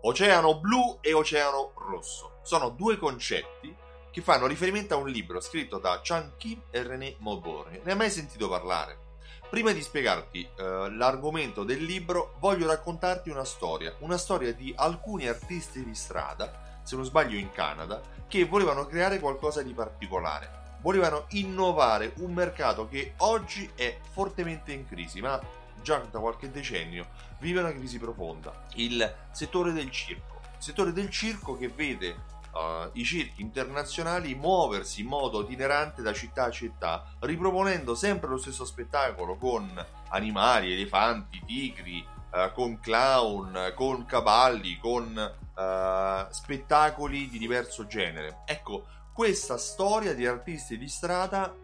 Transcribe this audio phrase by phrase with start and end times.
[0.00, 3.74] Oceano blu e oceano rosso sono due concetti
[4.12, 7.80] che fanno riferimento a un libro scritto da Chan Kim e René Maubourne.
[7.82, 9.06] Ne hai mai sentito parlare?
[9.50, 15.26] Prima di spiegarti uh, l'argomento del libro, voglio raccontarti una storia, una storia di alcuni
[15.26, 20.76] artisti di strada, se non sbaglio in Canada, che volevano creare qualcosa di particolare.
[20.80, 25.40] Volevano innovare un mercato che oggi è fortemente in crisi, ma
[25.82, 27.08] già da qualche decennio
[27.40, 28.64] vive una crisi profonda.
[28.74, 30.40] Il settore del circo.
[30.58, 32.16] Settore del circo che vede
[32.52, 38.38] uh, i circhi internazionali muoversi in modo itinerante da città a città, riproponendo sempre lo
[38.38, 39.70] stesso spettacolo con
[40.08, 48.42] animali, elefanti, tigri, uh, con clown, con cavalli, con uh, spettacoli di diverso genere.
[48.46, 51.54] Ecco, questa storia di artisti di strada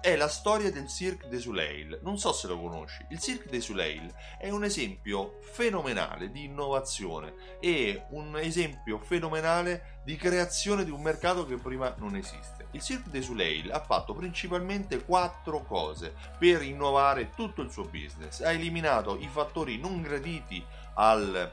[0.00, 1.98] è la storia del Cirque du Soleil.
[2.02, 3.04] Non so se lo conosci.
[3.10, 10.16] Il Cirque du Soleil è un esempio fenomenale di innovazione e un esempio fenomenale di
[10.16, 12.68] creazione di un mercato che prima non esiste.
[12.70, 18.40] Il Cirque du Soleil ha fatto principalmente quattro cose per innovare tutto il suo business.
[18.40, 21.52] Ha eliminato i fattori non graditi al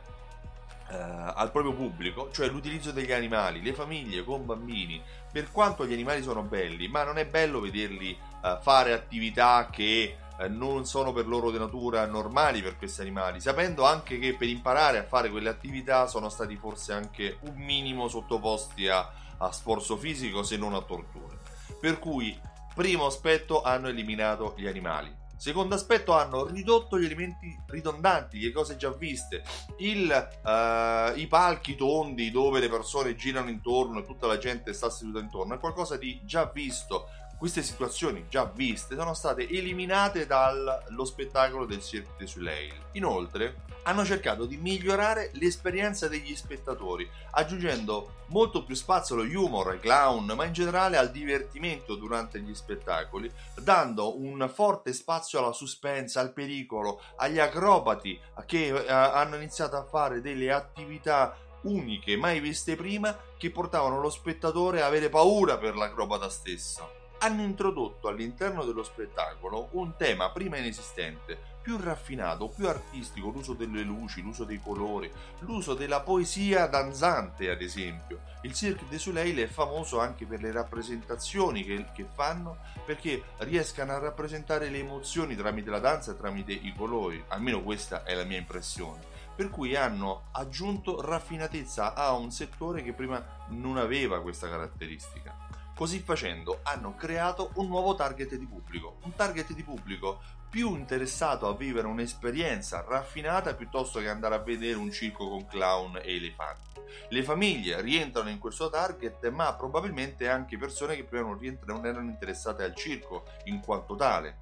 [0.88, 6.22] al proprio pubblico, cioè l'utilizzo degli animali, le famiglie con bambini, per quanto gli animali
[6.22, 11.27] sono belli, ma non è bello vederli uh, fare attività che uh, non sono per
[11.27, 15.50] loro di natura normali per questi animali, sapendo anche che per imparare a fare quelle
[15.50, 20.81] attività sono stati forse anche un minimo sottoposti a, a sforzo fisico se non a
[20.81, 21.39] torture.
[21.80, 22.39] Per cui,
[22.73, 28.78] primo aspetto, hanno eliminato gli animali Secondo aspetto hanno ridotto gli elementi ridondanti, le cose
[28.78, 29.44] già viste,
[29.77, 34.89] Il, uh, i palchi tondi dove le persone girano intorno e tutta la gente sta
[34.89, 41.05] seduta intorno, è qualcosa di già visto, queste situazioni già viste sono state eliminate dallo
[41.05, 42.73] spettacolo del Cirque du Soleil.
[42.94, 49.80] Inoltre, hanno cercato di migliorare l'esperienza degli spettatori, aggiungendo molto più spazio allo humor, ai
[49.80, 56.20] clown, ma in generale al divertimento durante gli spettacoli, dando un forte spazio alla suspensa,
[56.20, 62.76] al pericolo, agli acrobati che eh, hanno iniziato a fare delle attività uniche, mai viste
[62.76, 68.83] prima, che portavano lo spettatore a avere paura per l'acrobata stessa hanno introdotto all'interno dello
[68.83, 75.11] spettacolo un tema prima inesistente, più raffinato, più artistico, l'uso delle luci, l'uso dei colori,
[75.39, 78.21] l'uso della poesia danzante, ad esempio.
[78.43, 83.93] Il Cirque du Soleil è famoso anche per le rappresentazioni che, che fanno, perché riescano
[83.93, 88.37] a rappresentare le emozioni tramite la danza tramite i colori, almeno questa è la mia
[88.37, 95.36] impressione per cui hanno aggiunto raffinatezza a un settore che prima non aveva questa caratteristica.
[95.75, 101.49] Così facendo hanno creato un nuovo target di pubblico, un target di pubblico più interessato
[101.49, 106.80] a vivere un'esperienza raffinata piuttosto che andare a vedere un circo con clown e elefanti.
[107.09, 112.08] Le famiglie rientrano in questo target, ma probabilmente anche persone che prima non, non erano
[112.08, 114.37] interessate al circo in quanto tale.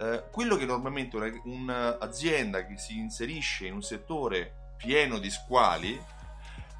[0.00, 5.96] Eh, quello che normalmente un'azienda che si inserisce in un settore pieno di squali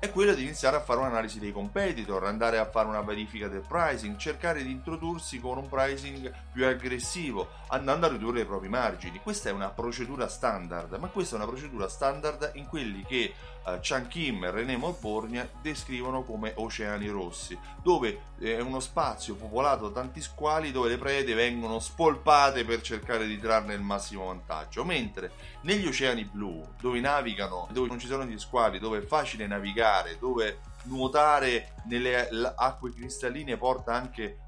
[0.03, 3.61] è quello di iniziare a fare un'analisi dei competitor, andare a fare una verifica del
[3.61, 9.21] pricing, cercare di introdursi con un pricing più aggressivo, andando a ridurre i propri margini.
[9.23, 13.33] Questa è una procedura standard, ma questa è una procedura standard in quelli che
[13.65, 19.89] uh, Chan Kim e René Morborgna descrivono come oceani rossi, dove è uno spazio popolato
[19.89, 24.85] da tanti squali dove le prede vengono spolpate per cercare di trarne il massimo vantaggio,
[24.85, 25.31] mentre
[25.61, 29.91] negli oceani blu, dove navigano, dove non ci sono gli squali, dove è facile navigare,
[29.93, 34.39] nuotare, dove nuotare nelle acque cristalline porta anche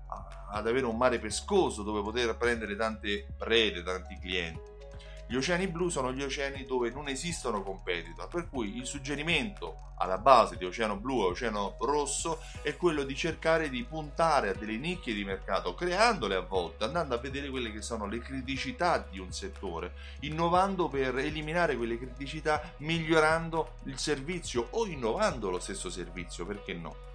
[0.50, 4.73] ad avere un mare pescoso dove poter prendere tante prede, tanti clienti.
[5.26, 10.18] Gli oceani blu sono gli oceani dove non esistono competitor, per cui il suggerimento alla
[10.18, 14.76] base di Oceano Blu e Oceano Rosso è quello di cercare di puntare a delle
[14.76, 19.18] nicchie di mercato, creandole a volte, andando a vedere quelle che sono le criticità di
[19.18, 26.44] un settore, innovando per eliminare quelle criticità, migliorando il servizio o innovando lo stesso servizio,
[26.44, 27.12] perché no?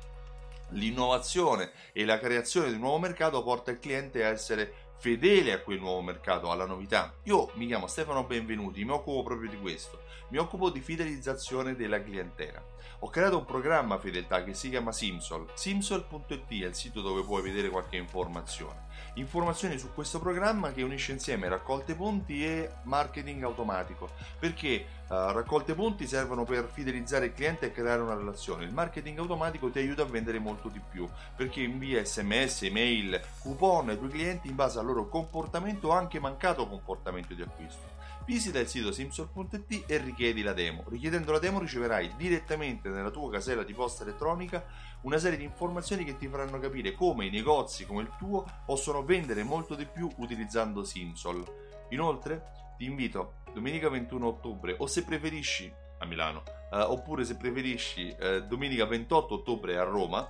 [0.70, 5.62] L'innovazione e la creazione di un nuovo mercato porta il cliente a essere fedele a
[5.62, 7.14] quel nuovo mercato, alla novità.
[7.24, 12.04] Io mi chiamo Stefano Benvenuti, mi occupo proprio di questo, mi occupo di fidelizzazione della
[12.04, 12.62] clientela.
[13.00, 15.48] Ho creato un programma fedeltà che si chiama Simsol.
[15.54, 18.88] Simsol.it è il sito dove puoi vedere qualche informazione.
[19.14, 24.10] Informazioni su questo programma che unisce insieme raccolte punti e marketing automatico,
[24.40, 28.64] perché uh, raccolte punti servono per fidelizzare il cliente e creare una relazione.
[28.64, 33.90] Il marketing automatico ti aiuta a vendere molto di più, perché invia sms, email, coupon
[33.90, 37.98] ai tuoi clienti in base al loro comportamento o anche mancato comportamento di acquisto
[38.30, 40.84] Visita il sito simsol.it e richiedi la demo.
[40.88, 44.64] Richiedendo la demo riceverai direttamente nella tua casella di posta elettronica
[45.02, 49.04] una serie di informazioni che ti faranno capire come i negozi come il tuo possono
[49.04, 51.44] vendere molto di più utilizzando Simsol.
[51.90, 58.16] Inoltre ti invito domenica 21 ottobre o se preferisci a Milano eh, oppure se preferisci
[58.16, 60.30] eh, domenica 28 ottobre a Roma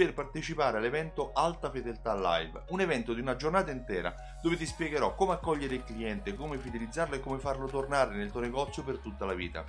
[0.00, 5.14] per partecipare all'evento Alta Fedeltà Live, un evento di una giornata intera dove ti spiegherò
[5.14, 9.26] come accogliere il cliente, come fidelizzarlo e come farlo tornare nel tuo negozio per tutta
[9.26, 9.62] la vita.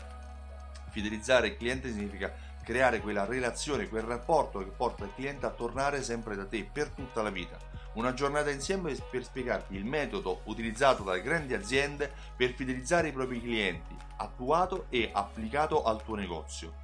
[0.89, 2.33] Fidelizzare il cliente significa
[2.63, 6.91] creare quella relazione, quel rapporto che porta il cliente a tornare sempre da te per
[6.91, 7.57] tutta la vita.
[7.95, 13.41] Una giornata insieme per spiegarti il metodo utilizzato dalle grandi aziende per fidelizzare i propri
[13.41, 16.79] clienti, attuato e applicato al tuo negozio.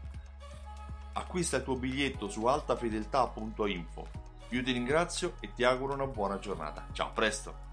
[1.17, 4.07] Acquista il tuo biglietto su altafedeltà.info.
[4.49, 6.85] Io ti ringrazio e ti auguro una buona giornata.
[6.91, 7.66] Ciao, presto!